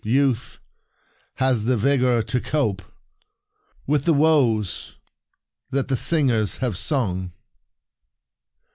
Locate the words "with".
3.85-4.05